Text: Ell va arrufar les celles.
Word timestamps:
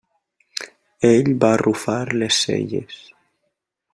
Ell 1.09 1.29
va 1.43 1.51
arrufar 1.57 1.99
les 2.23 2.41
celles. 2.47 2.99